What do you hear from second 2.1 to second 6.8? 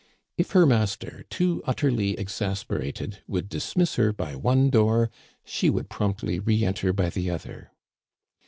exasperated, would dismiss her by one door, she would promptly re